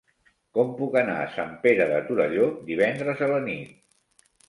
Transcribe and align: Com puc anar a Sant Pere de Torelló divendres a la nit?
Com 0.57 0.71
puc 0.79 0.97
anar 1.01 1.17
a 1.19 1.27
Sant 1.35 1.53
Pere 1.67 1.89
de 1.93 2.01
Torelló 2.09 2.51
divendres 2.73 3.25
a 3.29 3.33
la 3.37 3.41
nit? 3.51 3.83